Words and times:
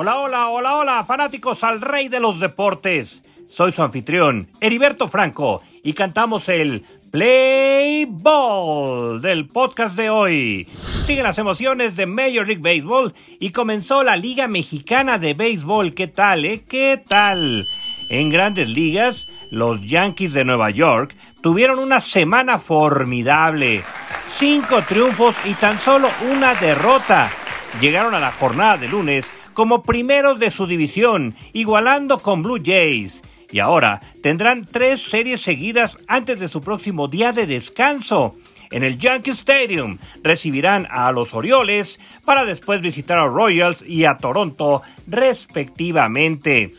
Hola, 0.00 0.20
hola, 0.20 0.48
hola, 0.50 0.76
hola, 0.76 1.04
fanáticos 1.04 1.64
al 1.64 1.80
rey 1.80 2.06
de 2.06 2.20
los 2.20 2.38
deportes. 2.38 3.24
Soy 3.48 3.72
su 3.72 3.82
anfitrión, 3.82 4.46
Heriberto 4.60 5.08
Franco, 5.08 5.60
y 5.82 5.92
cantamos 5.92 6.48
el 6.48 6.84
Play 7.10 8.06
Ball 8.08 9.20
del 9.20 9.48
podcast 9.48 9.96
de 9.96 10.08
hoy. 10.08 10.68
Siguen 10.70 11.24
las 11.24 11.38
emociones 11.38 11.96
de 11.96 12.06
Major 12.06 12.46
League 12.46 12.62
Baseball 12.62 13.12
y 13.40 13.50
comenzó 13.50 14.04
la 14.04 14.16
Liga 14.16 14.46
Mexicana 14.46 15.18
de 15.18 15.34
Béisbol. 15.34 15.94
¿Qué 15.94 16.06
tal, 16.06 16.44
eh? 16.44 16.62
¿Qué 16.68 17.02
tal? 17.04 17.66
En 18.08 18.30
grandes 18.30 18.70
ligas, 18.70 19.26
los 19.50 19.80
Yankees 19.80 20.32
de 20.32 20.44
Nueva 20.44 20.70
York 20.70 21.16
tuvieron 21.42 21.80
una 21.80 22.00
semana 22.00 22.60
formidable. 22.60 23.82
Cinco 24.28 24.80
triunfos 24.82 25.34
y 25.44 25.54
tan 25.54 25.80
solo 25.80 26.08
una 26.30 26.54
derrota. 26.54 27.32
Llegaron 27.80 28.14
a 28.14 28.20
la 28.20 28.30
jornada 28.30 28.76
de 28.76 28.86
lunes 28.86 29.28
como 29.58 29.82
primeros 29.82 30.38
de 30.38 30.50
su 30.50 30.68
división, 30.68 31.34
igualando 31.52 32.20
con 32.20 32.44
Blue 32.44 32.62
Jays. 32.64 33.24
Y 33.50 33.58
ahora 33.58 34.00
tendrán 34.22 34.64
tres 34.64 35.02
series 35.02 35.40
seguidas 35.40 35.98
antes 36.06 36.38
de 36.38 36.46
su 36.46 36.60
próximo 36.60 37.08
día 37.08 37.32
de 37.32 37.44
descanso. 37.44 38.36
En 38.70 38.84
el 38.84 38.98
Yankee 38.98 39.32
Stadium 39.32 39.98
recibirán 40.22 40.86
a 40.92 41.10
los 41.10 41.34
Orioles 41.34 41.98
para 42.24 42.44
después 42.44 42.80
visitar 42.80 43.18
a 43.18 43.26
Royals 43.26 43.82
y 43.84 44.04
a 44.04 44.16
Toronto 44.16 44.82
respectivamente. 45.08 46.70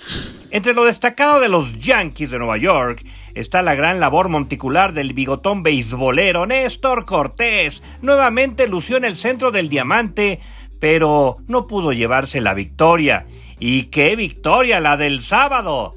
Entre 0.52 0.74
lo 0.74 0.86
destacado 0.86 1.42
de 1.42 1.50
los 1.50 1.78
Yankees 1.80 2.32
de 2.32 2.40
Nueva 2.40 2.58
York 2.58 3.04
está 3.36 3.62
la 3.62 3.76
gran 3.76 4.00
labor 4.00 4.30
monticular 4.30 4.94
del 4.94 5.12
bigotón 5.12 5.64
beisbolero 5.64 6.46
Néstor 6.46 7.06
Cortés. 7.06 7.84
Nuevamente 8.02 8.70
lució 8.70 8.96
en 8.96 9.04
el 9.04 9.18
centro 9.18 9.52
del 9.52 9.68
diamante, 9.68 10.40
pero 10.80 11.38
no 11.48 11.68
pudo 11.68 11.92
llevarse 11.92 12.42
la 12.42 12.54
victoria. 12.54 13.26
¿Y 13.60 13.86
qué 13.86 14.16
victoria 14.16 14.80
la 14.80 14.98
del 14.98 15.22
sábado? 15.22 15.96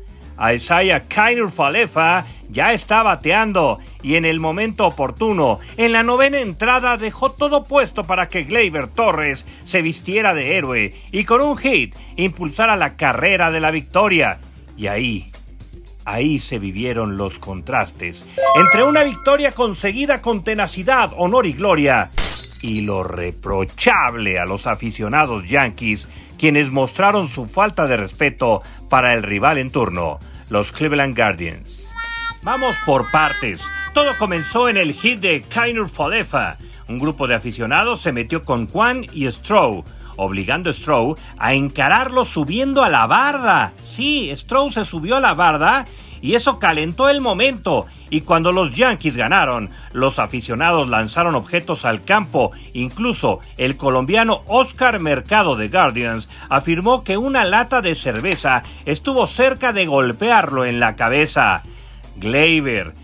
Isaiah 0.55 1.05
Kainer 1.09 1.51
Falefa 1.51 2.25
ya 2.49 2.73
está 2.73 3.03
bateando 3.03 3.79
y 4.03 4.17
en 4.17 4.25
el 4.25 4.41
momento 4.41 4.87
oportuno, 4.87 5.61
en 5.77 5.93
la 5.93 6.03
novena 6.03 6.41
entrada 6.41 6.97
dejó 6.97 7.31
todo 7.31 7.65
puesto 7.65 8.05
para 8.05 8.29
que 8.29 8.43
Gleyber 8.43 8.89
Torres 8.89 9.47
se 9.65 9.81
vistiera 9.81 10.35
de 10.35 10.57
héroe 10.57 10.95
y 11.13 11.25
con 11.25 11.41
un 11.41 11.57
hit 11.57 11.95
impulsara 12.17 12.77
la 12.77 12.97
carrera 12.97 13.51
de 13.51 13.61
la 13.61 13.71
victoria. 13.71 14.39
Y 14.77 14.89
ahí, 14.89 15.31
ahí 16.05 16.41
se 16.41 16.59
vivieron 16.59 17.17
los 17.17 17.39
contrastes 17.39 18.27
entre 18.57 18.83
una 18.83 19.05
victoria 19.05 19.53
conseguida 19.53 20.21
con 20.21 20.43
tenacidad, 20.43 21.13
honor 21.17 21.47
y 21.47 21.53
gloria 21.53 22.11
y 22.63 22.83
lo 22.83 23.03
reprochable 23.03 24.39
a 24.39 24.47
los 24.47 24.67
aficionados 24.67 25.45
yankees 25.45 26.09
quienes 26.39 26.71
mostraron 26.71 27.29
su 27.29 27.47
falta 27.47 27.87
de 27.87 27.97
respeto 27.97 28.63
para 28.89 29.15
el 29.15 29.23
rival 29.23 29.59
en 29.59 29.71
turno, 29.71 30.19
los 30.49 30.73
Cleveland 30.73 31.17
Guardians. 31.17 31.93
Vamos 32.43 32.75
por 32.85 33.11
partes. 33.11 33.61
Todo 33.95 34.17
comenzó 34.19 34.69
en 34.69 34.77
el 34.77 34.93
hit 34.93 35.21
de 35.21 35.43
Kainer 35.43 35.89
Falefa. 35.89 36.57
Un 36.89 36.99
grupo 36.99 37.29
de 37.29 37.37
aficionados 37.37 38.01
se 38.01 38.11
metió 38.11 38.45
con 38.45 38.67
Juan 38.67 39.07
y 39.13 39.31
Stroh, 39.31 39.85
obligando 40.17 40.71
a 40.71 40.73
Stroh 40.73 41.17
a 41.39 41.55
encararlo 41.55 42.25
subiendo 42.25 42.83
a 42.83 42.89
la 42.89 43.07
barda. 43.07 43.73
Sí, 43.89 44.33
Stroh 44.35 44.73
se 44.73 44.85
subió 44.85 45.17
a 45.17 45.21
la 45.21 45.35
barda 45.35 45.85
y 46.23 46.37
eso 46.37 46.59
calentó 46.59 47.11
el 47.11 47.21
momento. 47.21 47.85
Y 48.09 48.23
cuando 48.23 48.53
los 48.53 48.75
Yankees 48.75 49.17
ganaron, 49.17 49.71
los 49.93 50.19
aficionados 50.19 50.89
lanzaron 50.89 51.35
objetos 51.35 51.85
al 51.85 52.05
campo. 52.05 52.53
Incluso 52.73 53.41
el 53.59 53.77
colombiano 53.77 54.43
Oscar 54.47 55.01
Mercado 55.01 55.57
de 55.57 55.69
Guardians 55.69 56.31
afirmó 56.49 57.03
que 57.03 57.19
una 57.19 57.45
lata 57.45 57.83
de 57.83 57.97
cerveza 57.97 58.63
estuvo 58.87 59.27
cerca 59.27 59.73
de 59.73 59.87
golpearlo 59.87 60.65
en 60.65 60.79
la 60.79 60.95
cabeza. 60.95 61.63
Gleyber, 62.17 62.95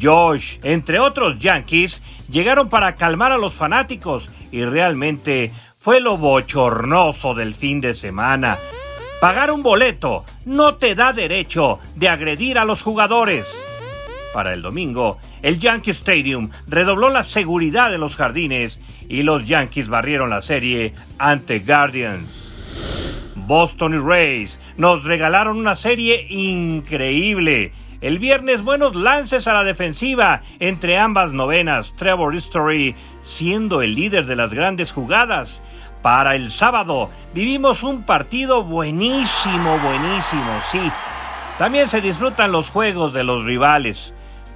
Josh, 0.00 0.58
entre 0.62 0.98
otros 0.98 1.38
Yankees, 1.38 2.02
llegaron 2.30 2.70
para 2.70 2.96
calmar 2.96 3.32
a 3.32 3.38
los 3.38 3.52
fanáticos 3.52 4.30
y 4.50 4.64
realmente 4.64 5.52
fue 5.76 6.00
lo 6.00 6.16
bochornoso 6.16 7.34
del 7.34 7.54
fin 7.54 7.80
de 7.80 7.92
semana. 7.92 8.56
Pagar 9.22 9.52
un 9.52 9.62
boleto 9.62 10.24
no 10.46 10.74
te 10.74 10.96
da 10.96 11.12
derecho 11.12 11.78
de 11.94 12.08
agredir 12.08 12.58
a 12.58 12.64
los 12.64 12.82
jugadores. 12.82 13.46
Para 14.34 14.52
el 14.52 14.62
domingo, 14.62 15.18
el 15.42 15.60
Yankee 15.60 15.92
Stadium 15.92 16.50
redobló 16.66 17.08
la 17.08 17.22
seguridad 17.22 17.92
de 17.92 17.98
los 17.98 18.16
jardines 18.16 18.80
y 19.08 19.22
los 19.22 19.46
Yankees 19.46 19.86
barrieron 19.86 20.30
la 20.30 20.42
serie 20.42 20.94
ante 21.20 21.60
Guardians. 21.60 23.32
Boston 23.36 23.94
y 23.94 23.98
Rays 23.98 24.58
nos 24.76 25.04
regalaron 25.04 25.56
una 25.56 25.76
serie 25.76 26.26
increíble. 26.28 27.72
El 28.00 28.18
viernes 28.18 28.62
buenos 28.62 28.96
lances 28.96 29.46
a 29.46 29.52
la 29.52 29.62
defensiva 29.62 30.42
entre 30.58 30.98
ambas 30.98 31.32
novenas, 31.32 31.94
Trevor 31.94 32.34
History 32.34 32.96
siendo 33.20 33.82
el 33.82 33.94
líder 33.94 34.26
de 34.26 34.34
las 34.34 34.52
grandes 34.52 34.90
jugadas 34.90 35.62
para 36.02 36.34
el 36.34 36.50
sábado 36.50 37.10
vivimos 37.32 37.82
un 37.82 38.02
partido 38.02 38.64
buenísimo, 38.64 39.78
buenísimo, 39.78 40.60
sí. 40.70 40.80
También 41.58 41.88
se 41.88 42.00
disfrutan 42.00 42.50
los 42.50 42.68
juegos 42.68 43.12
de 43.12 43.24
los 43.24 43.44
rivales. 43.44 44.12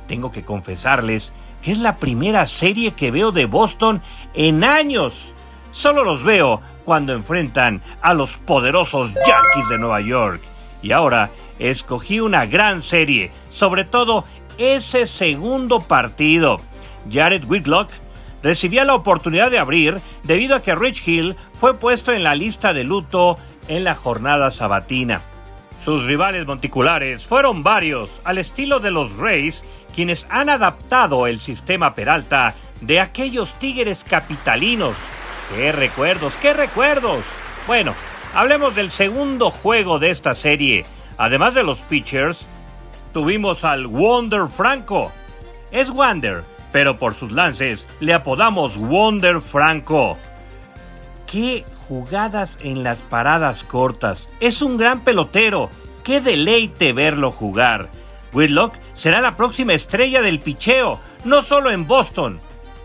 Tengo 0.09 0.33
que 0.33 0.43
confesarles 0.43 1.33
que 1.63 1.73
es 1.73 1.79
la 1.79 1.97
primera 1.97 2.47
serie 2.47 2.95
que 2.95 3.11
veo 3.11 3.31
de 3.31 3.47
Boston 3.47 4.03
en 4.35 4.65
años. 4.65 5.35
Solo 5.71 6.05
los 6.05 6.23
veo 6.25 6.61
cuando 6.85 7.13
enfrentan 7.13 7.83
a 8.03 8.15
los 8.15 8.39
poderosos 8.39 9.13
Yankees 9.15 9.69
de 9.69 9.79
Nueva 9.79 10.01
York. 10.01 10.41
Y 10.83 10.93
ahora 10.93 11.31
escogí 11.59 12.21
una 12.21 12.47
gran 12.47 12.83
serie, 12.83 13.31
sobre 13.51 13.85
todo 13.85 14.25
ese 14.59 15.07
segundo 15.07 15.81
partido. 15.81 16.59
Jared 17.11 17.45
Whitlock 17.45 17.91
recibía 18.47 18.85
la 18.85 18.95
oportunidad 18.95 19.51
de 19.51 19.59
abrir 19.59 19.97
debido 20.23 20.55
a 20.55 20.63
que 20.63 20.77
Rich 20.77 21.09
Hill 21.09 21.35
fue 21.59 21.79
puesto 21.79 22.13
en 22.13 22.23
la 22.23 22.37
lista 22.37 22.73
de 22.73 22.85
luto 22.85 23.37
en 23.67 23.83
la 23.83 23.97
jornada 23.97 24.53
sabatina. 24.53 25.21
Sus 25.85 26.05
rivales 26.05 26.47
monticulares 26.47 27.27
fueron 27.27 27.65
varios, 27.65 28.09
al 28.23 28.39
estilo 28.39 28.79
de 28.79 28.93
los 28.93 29.17
Rays, 29.17 29.65
quienes 29.93 30.29
han 30.31 30.49
adaptado 30.49 31.27
el 31.27 31.41
sistema 31.41 31.97
Peralta 31.97 32.55
de 32.81 33.01
aquellos 33.01 33.53
tigres 33.59 34.05
capitalinos. 34.05 34.95
¡Qué 35.53 35.73
recuerdos, 35.73 36.37
qué 36.37 36.53
recuerdos! 36.53 37.25
Bueno, 37.67 37.97
hablemos 38.33 38.77
del 38.77 38.93
segundo 38.93 39.51
juego 39.51 39.99
de 39.99 40.11
esta 40.11 40.35
serie. 40.35 40.87
Además 41.19 41.55
de 41.55 41.65
los 41.65 41.81
pitchers, 41.81 42.47
tuvimos 43.13 43.65
al 43.65 43.89
Wonder 43.89 44.47
Franco. 44.47 45.11
Es 45.73 45.91
Wander, 45.91 46.45
pero 46.73 46.99
por 46.99 47.15
sus 47.15 47.33
lances 47.33 47.87
le 48.01 48.15
apodamos 48.15 48.77
Wonder 48.77 49.41
Franco. 49.41 50.17
¡Qué 51.27 51.65
jugadas 51.75 52.59
en 52.61 52.83
las 52.83 53.01
paradas 53.01 53.65
cortas! 53.65 54.29
Es 54.41 54.63
un 54.63 54.77
gran 54.77 55.01
pelotero. 55.01 55.71
¡Qué 56.05 56.21
deleite 56.21 56.93
verlo 56.93 57.31
jugar! 57.31 57.89
Whitlock 58.33 58.75
será 58.95 59.21
la 59.21 59.35
próxima 59.35 59.73
estrella 59.73 60.21
del 60.21 60.41
picheo, 60.41 61.01
no 61.25 61.43
solo 61.43 61.71
en 61.71 61.87
Boston, 61.87 62.39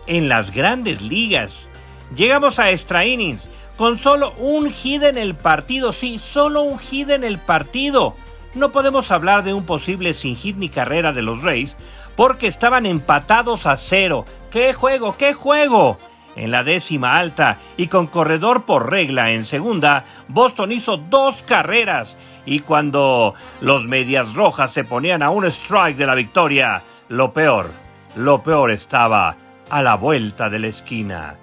en 0.06 0.28
las 0.28 0.52
grandes 0.52 1.02
ligas. 1.02 1.68
Llegamos 2.16 2.58
a 2.58 2.70
extra 2.70 3.04
innings, 3.04 3.48
con 3.76 3.98
solo 3.98 4.32
un 4.38 4.72
hit 4.72 5.02
en 5.02 5.18
el 5.18 5.34
partido, 5.34 5.92
sí, 5.92 6.18
solo 6.18 6.62
un 6.62 6.78
hit 6.78 7.10
en 7.10 7.24
el 7.24 7.38
partido. 7.38 8.14
No 8.54 8.72
podemos 8.72 9.10
hablar 9.10 9.44
de 9.44 9.54
un 9.54 9.64
posible 9.64 10.14
sin 10.14 10.36
hit 10.36 10.56
ni 10.56 10.68
carrera 10.68 11.12
de 11.12 11.22
los 11.22 11.42
Rays, 11.42 11.76
porque 12.16 12.46
estaban 12.46 12.86
empatados 12.86 13.66
a 13.66 13.76
cero. 13.76 14.24
¡Qué 14.50 14.72
juego, 14.72 15.16
qué 15.16 15.34
juego! 15.34 15.98
En 16.34 16.50
la 16.50 16.64
décima 16.64 17.18
alta 17.18 17.58
y 17.76 17.88
con 17.88 18.06
corredor 18.06 18.64
por 18.64 18.90
regla 18.90 19.32
en 19.32 19.44
segunda, 19.44 20.04
Boston 20.28 20.72
hizo 20.72 20.96
dos 20.96 21.42
carreras 21.42 22.16
y 22.46 22.60
cuando 22.60 23.34
los 23.60 23.84
medias 23.84 24.34
rojas 24.34 24.72
se 24.72 24.84
ponían 24.84 25.22
a 25.22 25.30
un 25.30 25.44
strike 25.44 25.96
de 25.96 26.06
la 26.06 26.14
victoria, 26.14 26.82
lo 27.08 27.32
peor, 27.34 27.70
lo 28.16 28.42
peor 28.42 28.70
estaba 28.70 29.36
a 29.68 29.82
la 29.82 29.96
vuelta 29.96 30.48
de 30.48 30.58
la 30.58 30.68
esquina. 30.68 31.36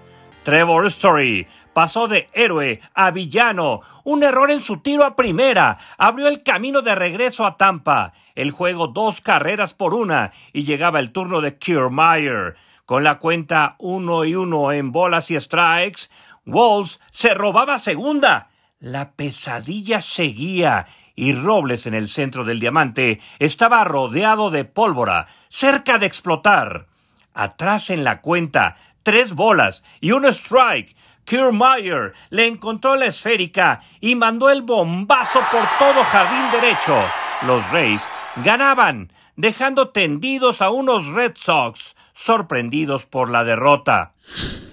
Trevor 0.43 0.87
Story 0.87 1.47
pasó 1.79 2.09
de 2.09 2.27
héroe 2.33 2.81
a 2.93 3.09
villano. 3.11 3.79
Un 4.03 4.21
error 4.21 4.51
en 4.51 4.59
su 4.59 4.81
tiro 4.81 5.05
a 5.05 5.15
primera 5.15 5.77
abrió 5.97 6.27
el 6.27 6.43
camino 6.43 6.81
de 6.81 6.93
regreso 6.93 7.45
a 7.45 7.55
Tampa. 7.55 8.11
El 8.35 8.51
juego 8.51 8.87
dos 8.87 9.21
carreras 9.21 9.73
por 9.73 9.93
una 9.93 10.33
y 10.51 10.65
llegaba 10.65 10.99
el 10.99 11.13
turno 11.13 11.39
de 11.39 11.57
Kiermaier. 11.57 12.57
Con 12.85 13.05
la 13.05 13.19
cuenta 13.19 13.75
uno 13.79 14.25
y 14.25 14.35
uno 14.35 14.73
en 14.73 14.91
bolas 14.91 15.31
y 15.31 15.39
strikes, 15.39 16.09
Walls 16.45 16.99
se 17.11 17.33
robaba 17.33 17.79
segunda. 17.79 18.49
La 18.81 19.11
pesadilla 19.11 20.01
seguía 20.01 20.85
y 21.15 21.31
Robles 21.31 21.87
en 21.87 21.93
el 21.93 22.09
centro 22.09 22.43
del 22.43 22.59
diamante 22.59 23.21
estaba 23.39 23.85
rodeado 23.85 24.51
de 24.51 24.65
pólvora, 24.65 25.27
cerca 25.47 25.97
de 25.97 26.07
explotar. 26.07 26.87
Atrás 27.33 27.89
en 27.89 28.03
la 28.03 28.19
cuenta, 28.19 28.75
tres 29.01 29.33
bolas 29.33 29.85
y 30.01 30.11
un 30.11 30.25
strike. 30.25 30.97
Kiermaier 31.29 32.13
le 32.31 32.47
encontró 32.47 32.95
la 32.95 33.05
esférica 33.05 33.81
y 34.01 34.15
mandó 34.15 34.49
el 34.49 34.63
bombazo 34.63 35.41
por 35.51 35.63
todo 35.77 36.03
jardín 36.03 36.49
derecho. 36.49 36.99
Los 37.43 37.69
Rays 37.69 38.01
ganaban, 38.37 39.13
dejando 39.35 39.89
tendidos 39.89 40.63
a 40.63 40.71
unos 40.71 41.05
Red 41.05 41.33
Sox 41.35 41.95
sorprendidos 42.13 43.05
por 43.05 43.29
la 43.29 43.43
derrota. 43.43 44.13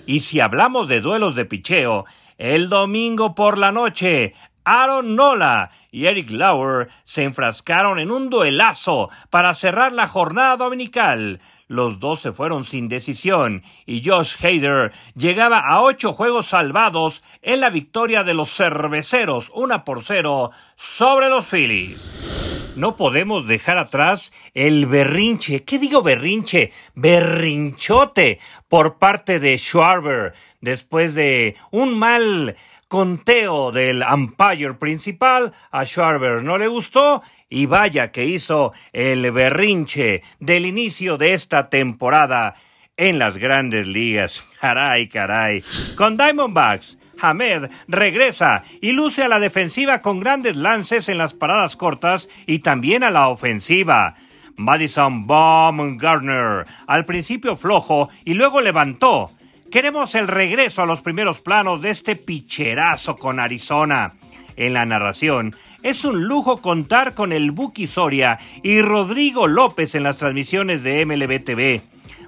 Y 0.07 0.21
si 0.21 0.41
hablamos 0.41 0.89
de 0.89 1.03
duelos 1.03 1.35
de 1.35 1.45
picheo, 1.45 2.07
el 2.39 2.71
domingo 2.71 3.35
por 3.35 3.59
la 3.59 3.71
noche, 3.71 4.33
Aaron 4.65 5.15
Nola 5.15 5.73
y 5.93 6.07
Eric 6.07 6.31
Lauer 6.31 6.89
se 7.05 7.25
enfrascaron 7.25 7.99
en 7.99 8.11
un 8.11 8.31
duelazo 8.31 9.11
para 9.29 9.55
cerrar 9.55 9.93
la 9.93 10.07
jornada 10.07 10.57
dominical. 10.57 11.39
Los 11.69 11.99
dos 11.99 12.21
se 12.21 12.33
fueron 12.33 12.65
sin 12.65 12.89
decisión 12.89 13.65
y 13.87 14.03
Josh 14.05 14.37
Hader 14.41 14.93
llegaba 15.17 15.59
a 15.59 15.83
ocho 15.83 16.13
juegos 16.13 16.47
salvados 16.47 17.25
en 17.43 17.61
la 17.61 17.71
victoria 17.71 18.23
de 18.23 18.35
los 18.35 18.55
cerveceros, 18.55 19.51
una 19.53 19.85
por 19.85 20.05
cero, 20.05 20.53
sobre 20.77 21.29
los 21.29 21.47
Phillies. 21.47 22.75
No 22.77 22.97
podemos 22.97 23.49
dejar 23.49 23.79
atrás 23.79 24.33
el 24.55 24.87
berrinche, 24.87 25.65
¿qué 25.65 25.79
digo 25.79 26.03
berrinche? 26.03 26.73
Berrinchote 26.95 28.39
por 28.69 28.99
parte 28.99 29.41
de 29.41 29.59
Schwarber 29.59 30.35
después 30.61 31.15
de 31.15 31.57
un 31.71 31.99
mal 31.99 32.55
conteo 32.89 33.73
del 33.73 34.03
umpire 34.03 34.75
principal. 34.75 35.53
A 35.71 35.85
Schwarber 35.85 36.43
no 36.43 36.59
le 36.59 36.69
gustó 36.69 37.23
y 37.49 37.67
vaya 37.67 38.11
que 38.13 38.25
hizo 38.25 38.73
el 38.93 39.31
berrinche 39.31 40.23
del 40.41 40.67
inicio 40.67 41.17
de 41.17 41.35
esta 41.35 41.69
temporada 41.69 42.55
en 42.97 43.19
las 43.19 43.37
grandes 43.37 43.87
ligas. 43.87 44.47
Caray, 44.61 45.09
caray. 45.09 45.63
Con 45.97 46.17
Diamondbacks, 46.17 46.99
Hamed 47.21 47.71
regresa 47.89 48.65
y 48.81 48.93
luce 48.93 49.23
a 49.23 49.29
la 49.29 49.41
defensiva 49.41 50.03
con 50.03 50.21
grandes 50.21 50.57
lances 50.57 51.09
en 51.09 51.19
las 51.19 51.35
paradas 51.35 51.77
cortas 51.77 52.29
y 52.47 52.61
también 52.61 53.03
a 53.03 53.11
la 53.11 53.29
ofensiva. 53.29 54.17
Madison 54.57 55.27
Baumgartner, 55.27 56.67
al 56.87 57.05
principio 57.05 57.57
flojo 57.57 58.09
y 58.25 58.35
luego 58.35 58.61
levantó. 58.61 59.31
Queremos 59.71 60.15
el 60.15 60.29
regreso 60.29 60.83
a 60.83 60.87
los 60.87 61.03
primeros 61.03 61.41
planos 61.41 61.83
de 61.83 61.91
este 61.91 62.17
picherazo 62.17 63.17
con 63.17 63.41
Arizona. 63.41 64.15
En 64.57 64.73
la 64.73 64.87
narración, 64.87 65.55
es 65.87 66.05
un 66.05 66.25
lujo 66.25 66.57
contar 66.57 67.15
con 67.15 67.33
el 67.33 67.53
Buki 67.53 67.87
Soria 67.87 68.41
y 68.65 68.83
Rodrigo 68.83 69.47
López 69.47 69.95
en 69.95 70.03
las 70.03 70.17
transmisiones 70.17 70.83
de 70.83 71.07
MLB 71.07 71.45
TV. 71.45 71.81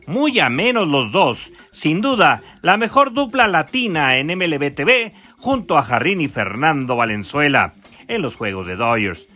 Muy 0.07 0.39
a 0.39 0.49
menos 0.49 0.87
los 0.87 1.11
dos, 1.11 1.51
sin 1.73 2.01
duda, 2.01 2.41
la 2.63 2.77
mejor 2.77 3.13
dupla 3.13 3.49
latina 3.49 4.17
en 4.19 4.29
MLB 4.29 4.73
TV 4.77 5.13
junto 5.39 5.77
a 5.77 5.83
Jarrín 5.83 6.21
y 6.21 6.29
Fernando 6.29 6.95
Valenzuela 6.95 7.75
en 8.07 8.23
los 8.23 8.37
juegos 8.37 8.69
de 8.69 8.77
Dodgers. 8.77 9.27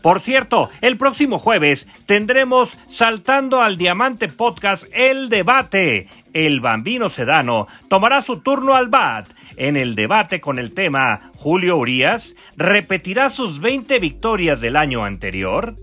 Por 0.00 0.20
cierto, 0.20 0.70
el 0.80 0.96
próximo 0.96 1.36
jueves 1.38 1.88
tendremos 2.06 2.78
Saltando 2.86 3.62
al 3.62 3.76
Diamante 3.76 4.28
Podcast 4.28 4.84
El 4.92 5.28
Debate. 5.28 6.06
El 6.32 6.60
bambino 6.60 7.10
sedano 7.10 7.66
tomará 7.88 8.22
su 8.22 8.38
turno 8.38 8.76
al 8.76 8.86
bat 8.86 9.26
en 9.60 9.76
el 9.76 9.94
debate 9.94 10.40
con 10.40 10.58
el 10.58 10.72
tema 10.72 11.30
Julio 11.36 11.76
Urias 11.76 12.34
repetirá 12.56 13.28
sus 13.28 13.60
20 13.60 13.98
victorias 13.98 14.62
del 14.62 14.74
año 14.74 15.04
anterior. 15.04 15.76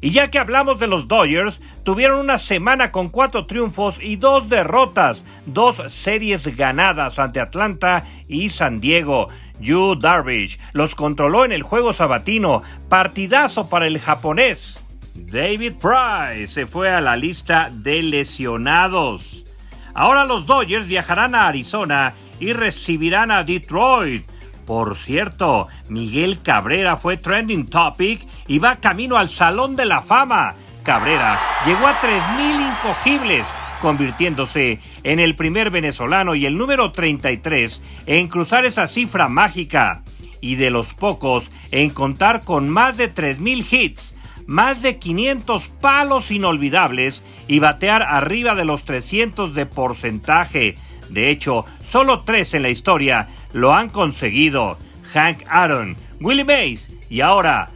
Y 0.00 0.08
ya 0.08 0.30
que 0.30 0.38
hablamos 0.38 0.80
de 0.80 0.88
los 0.88 1.06
Dodgers, 1.06 1.60
tuvieron 1.82 2.18
una 2.18 2.38
semana 2.38 2.90
con 2.90 3.10
cuatro 3.10 3.44
triunfos 3.44 3.98
y 4.00 4.16
dos 4.16 4.48
derrotas, 4.48 5.26
dos 5.44 5.82
series 5.88 6.56
ganadas 6.56 7.18
ante 7.18 7.40
Atlanta 7.40 8.06
y 8.26 8.48
San 8.48 8.80
Diego. 8.80 9.28
Yu 9.60 9.96
Darvish 9.96 10.58
los 10.72 10.94
controló 10.94 11.44
en 11.44 11.52
el 11.52 11.62
juego 11.62 11.92
sabatino, 11.92 12.62
partidazo 12.88 13.68
para 13.68 13.86
el 13.86 13.98
japonés. 13.98 14.82
David 15.14 15.74
Price 15.74 16.46
se 16.46 16.66
fue 16.66 16.88
a 16.88 17.02
la 17.02 17.16
lista 17.16 17.70
de 17.70 18.00
lesionados. 18.00 19.44
Ahora 19.92 20.24
los 20.24 20.46
Dodgers 20.46 20.86
viajarán 20.86 21.34
a 21.34 21.48
Arizona 21.48 22.14
y 22.40 22.52
recibirán 22.52 23.30
a 23.30 23.44
Detroit. 23.44 24.26
Por 24.66 24.96
cierto, 24.96 25.68
Miguel 25.88 26.40
Cabrera 26.42 26.96
fue 26.96 27.16
trending 27.16 27.66
topic 27.66 28.26
y 28.46 28.58
va 28.58 28.76
camino 28.76 29.16
al 29.16 29.28
Salón 29.28 29.76
de 29.76 29.84
la 29.84 30.00
Fama. 30.00 30.54
Cabrera 30.82 31.40
llegó 31.66 31.86
a 31.86 32.00
3.000 32.00 32.72
incogibles, 32.72 33.46
convirtiéndose 33.80 34.80
en 35.02 35.20
el 35.20 35.36
primer 35.36 35.70
venezolano 35.70 36.34
y 36.34 36.46
el 36.46 36.56
número 36.56 36.92
33 36.92 37.82
en 38.06 38.28
cruzar 38.28 38.64
esa 38.64 38.86
cifra 38.86 39.28
mágica, 39.28 40.02
y 40.40 40.54
de 40.54 40.70
los 40.70 40.94
pocos 40.94 41.50
en 41.70 41.90
contar 41.90 42.42
con 42.42 42.68
más 42.68 42.96
de 42.96 43.12
3.000 43.12 43.72
hits, 43.72 44.14
más 44.46 44.82
de 44.82 44.98
500 44.98 45.68
palos 45.80 46.30
inolvidables 46.30 47.24
y 47.46 47.58
batear 47.58 48.02
arriba 48.02 48.54
de 48.54 48.64
los 48.64 48.84
300 48.84 49.54
de 49.54 49.66
porcentaje. 49.66 50.76
De 51.10 51.30
hecho, 51.30 51.66
solo 51.82 52.20
tres 52.20 52.54
en 52.54 52.62
la 52.62 52.68
historia 52.70 53.28
lo 53.52 53.74
han 53.74 53.90
conseguido. 53.90 54.78
Hank 55.12 55.42
Aaron, 55.48 55.96
Willie 56.20 56.44
Mays 56.44 56.88
y 57.08 57.20
ahora 57.20 57.70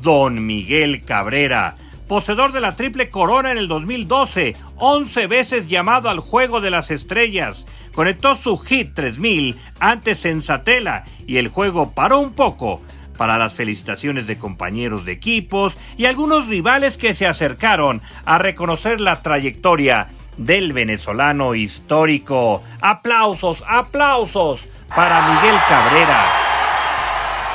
Don 0.00 0.46
Miguel 0.46 1.04
Cabrera, 1.04 1.76
poseedor 2.06 2.52
de 2.52 2.60
la 2.60 2.76
triple 2.76 3.10
corona 3.10 3.52
en 3.52 3.58
el 3.58 3.68
2012, 3.68 4.56
11 4.76 5.26
veces 5.26 5.68
llamado 5.68 6.08
al 6.08 6.20
Juego 6.20 6.60
de 6.60 6.70
las 6.70 6.90
Estrellas. 6.90 7.66
Conectó 7.92 8.36
su 8.36 8.56
hit 8.58 8.94
3000 8.94 9.56
antes 9.80 10.24
en 10.24 10.40
Satela 10.40 11.04
y 11.26 11.36
el 11.36 11.48
juego 11.48 11.92
paró 11.92 12.20
un 12.20 12.32
poco 12.32 12.80
para 13.18 13.36
las 13.36 13.52
felicitaciones 13.52 14.26
de 14.26 14.38
compañeros 14.38 15.04
de 15.04 15.12
equipos 15.12 15.76
y 15.98 16.06
algunos 16.06 16.46
rivales 16.46 16.96
que 16.96 17.12
se 17.12 17.26
acercaron 17.26 18.00
a 18.24 18.38
reconocer 18.38 19.00
la 19.00 19.20
trayectoria 19.20 20.08
del 20.38 20.72
venezolano 20.72 21.54
histórico. 21.54 22.62
Aplausos, 22.80 23.62
aplausos 23.68 24.68
para 24.94 25.34
Miguel 25.34 25.60
Cabrera. 25.68 26.48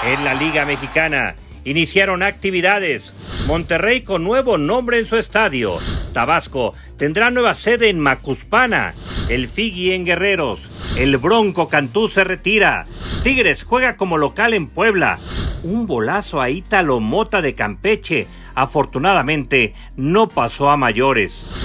En 0.03 0.23
la 0.23 0.33
Liga 0.33 0.65
Mexicana 0.65 1.35
iniciaron 1.63 2.21
actividades. 2.21 3.45
Monterrey 3.47 4.01
con 4.01 4.23
nuevo 4.23 4.57
nombre 4.57 4.99
en 4.99 5.05
su 5.05 5.17
estadio. 5.17 5.73
Tabasco 6.13 6.73
tendrá 6.97 7.31
nueva 7.31 7.55
sede 7.55 7.89
en 7.89 7.99
Macuspana. 7.99 8.93
El 9.29 9.47
Figi 9.47 9.93
en 9.93 10.05
Guerreros. 10.05 10.97
El 10.99 11.17
Bronco 11.17 11.69
Cantú 11.69 12.07
se 12.07 12.23
retira. 12.23 12.85
Tigres 13.23 13.63
juega 13.63 13.95
como 13.95 14.17
local 14.17 14.53
en 14.53 14.67
Puebla. 14.67 15.17
Un 15.63 15.87
bolazo 15.87 16.41
a 16.41 16.49
Ítalo 16.49 16.99
Mota 16.99 17.41
de 17.41 17.55
Campeche. 17.55 18.27
Afortunadamente 18.53 19.73
no 19.95 20.27
pasó 20.27 20.69
a 20.69 20.77
mayores. 20.77 21.62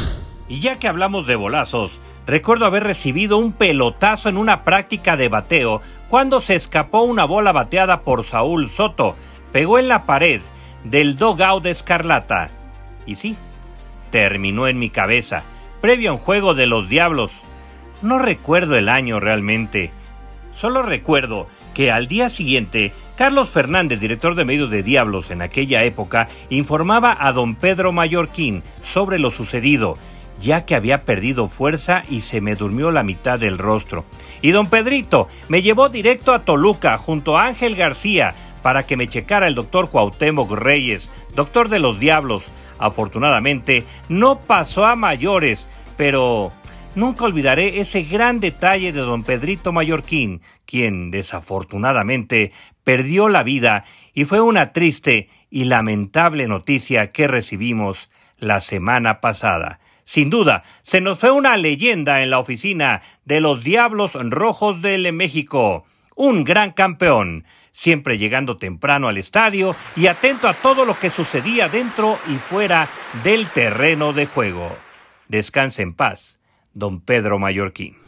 Y 0.49 0.61
ya 0.61 0.79
que 0.79 0.89
hablamos 0.89 1.27
de 1.27 1.37
bolazos, 1.37 2.01
recuerdo 2.27 2.65
haber 2.65 2.85
recibido 2.85 3.37
un 3.37 3.53
pelotazo 3.53 4.29
en 4.29 4.39
una 4.39 4.65
práctica 4.65 5.17
de 5.17 5.29
bateo 5.29 5.83
cuando 6.09 6.41
se 6.41 6.55
escapó 6.55 7.03
una 7.03 7.25
bola 7.25 7.53
bateada 7.53 8.01
por 8.01 8.25
Saúl 8.25 8.69
Soto. 8.69 9.15
Pegó 9.53 9.79
en 9.79 9.89
la 9.89 10.05
pared 10.05 10.41
del 10.85 11.17
dogout 11.17 11.63
de 11.63 11.71
Escarlata. 11.71 12.49
Y 13.05 13.17
sí, 13.17 13.37
terminó 14.11 14.69
en 14.69 14.79
mi 14.79 14.89
cabeza, 14.89 15.43
previo 15.83 16.11
a 16.11 16.13
un 16.15 16.19
juego 16.19 16.55
de 16.55 16.67
los 16.67 16.89
Diablos. 16.89 17.31
No 18.01 18.19
recuerdo 18.19 18.77
el 18.77 18.89
año 18.89 19.21
realmente. 19.21 19.91
Solo 20.55 20.83
recuerdo 20.83 21.47
que 21.75 21.93
al 21.93 22.09
día 22.09 22.29
siguiente, 22.31 22.93
Carlos 23.17 23.51
Fernández, 23.51 24.01
director 24.01 24.35
de 24.35 24.45
medios 24.45 24.71
de 24.71 24.83
Diablos 24.83 25.31
en 25.31 25.43
aquella 25.43 25.85
época, 25.85 26.29
informaba 26.49 27.17
a 27.21 27.33
don 27.33 27.55
Pedro 27.55 27.93
Mallorquín 27.93 28.63
sobre 28.83 29.19
lo 29.19 29.31
sucedido 29.31 29.99
ya 30.41 30.65
que 30.65 30.75
había 30.75 31.05
perdido 31.05 31.49
fuerza 31.49 32.03
y 32.09 32.21
se 32.21 32.41
me 32.41 32.55
durmió 32.55 32.91
la 32.91 33.03
mitad 33.03 33.39
del 33.39 33.59
rostro. 33.59 34.05
Y 34.43 34.51
don 34.51 34.69
Pedrito 34.69 35.29
me 35.49 35.63
llevó 35.63 35.89
directo 35.89 36.33
a 36.33 36.45
Toluca 36.45 36.97
junto 36.99 37.37
a 37.37 37.47
Ángel 37.47 37.77
García 37.77 38.35
para 38.63 38.85
que 38.85 38.97
me 38.97 39.09
checara 39.09 39.49
el 39.49 39.55
doctor 39.55 39.91
Cuauhtémoc 39.91 40.53
Reyes, 40.53 41.11
doctor 41.35 41.69
de 41.69 41.79
los 41.79 41.99
diablos. 41.99 42.45
Afortunadamente 42.79 43.85
no 44.09 44.41
pasó 44.41 44.87
a 44.87 44.95
mayores, 44.95 45.69
pero 45.97 46.53
nunca 46.95 47.25
olvidaré 47.25 47.81
ese 47.81 48.03
gran 48.03 48.41
detalle 48.41 48.93
de 48.93 49.01
don 49.01 49.25
Pedrito 49.25 49.73
Mallorquín, 49.73 50.43
quien 50.65 51.11
desafortunadamente 51.11 52.53
perdió 52.85 53.29
la 53.29 53.43
vida 53.43 53.85
y 54.15 54.25
fue 54.25 54.41
una 54.41 54.73
triste 54.73 55.29
y 55.51 55.65
lamentable 55.65 56.47
noticia 56.47 57.11
que 57.11 57.27
recibimos 57.27 58.11
la 58.39 58.61
semana 58.61 59.21
pasada. 59.21 59.81
Sin 60.09 60.31
duda, 60.31 60.63
se 60.81 61.03
nos 61.03 61.19
fue 61.19 61.31
una 61.33 61.59
leyenda 61.59 62.23
en 62.23 62.31
la 62.31 62.39
oficina 62.39 63.03
de 63.27 63.43
los 63.43 63.63
Diablos 63.63 64.15
Rojos 64.15 64.81
del 64.81 65.13
México. 65.13 65.85
Un 66.17 66.45
gran 66.45 66.73
campeón, 66.73 67.45
siempre 67.73 68.17
llegando 68.17 68.57
temprano 68.57 69.09
al 69.09 69.19
estadio 69.19 69.77
y 69.97 70.07
atento 70.07 70.49
a 70.49 70.63
todo 70.63 70.87
lo 70.87 70.99
que 70.99 71.11
sucedía 71.11 71.69
dentro 71.69 72.19
y 72.27 72.37
fuera 72.37 72.89
del 73.23 73.51
terreno 73.51 74.15
de 74.15 74.25
juego. 74.25 74.75
Descanse 75.29 75.83
en 75.83 75.93
paz, 75.93 76.39
don 76.73 77.03
Pedro 77.03 77.39
Mallorquín. 77.39 77.99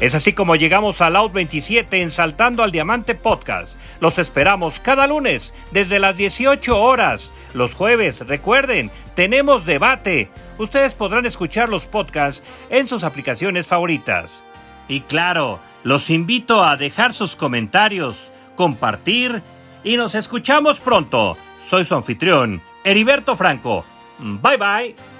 Es 0.00 0.14
así 0.14 0.32
como 0.32 0.56
llegamos 0.56 1.02
al 1.02 1.16
Out 1.16 1.34
27 1.34 2.00
en 2.00 2.10
Saltando 2.10 2.62
al 2.62 2.72
Diamante 2.72 3.14
Podcast. 3.14 3.78
Los 4.00 4.18
esperamos 4.18 4.80
cada 4.80 5.06
lunes 5.06 5.52
desde 5.72 5.98
las 5.98 6.16
18 6.16 6.80
horas. 6.80 7.34
Los 7.52 7.74
jueves, 7.74 8.26
recuerden, 8.26 8.90
tenemos 9.14 9.66
debate. 9.66 10.30
Ustedes 10.58 10.94
podrán 10.94 11.26
escuchar 11.26 11.68
los 11.68 11.86
podcasts 11.86 12.42
en 12.70 12.86
sus 12.86 13.04
aplicaciones 13.04 13.66
favoritas. 13.66 14.42
Y 14.88 15.00
claro, 15.00 15.60
los 15.82 16.10
invito 16.10 16.62
a 16.62 16.76
dejar 16.76 17.12
sus 17.12 17.36
comentarios, 17.36 18.30
compartir 18.56 19.42
y 19.84 19.96
nos 19.96 20.14
escuchamos 20.14 20.80
pronto. 20.80 21.36
Soy 21.68 21.84
su 21.84 21.94
anfitrión, 21.94 22.62
Heriberto 22.84 23.36
Franco. 23.36 23.84
Bye 24.18 24.56
bye. 24.56 25.15